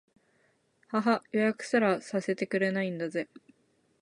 [0.87, 3.29] ははっ、予約すらさせてくれないんだぜ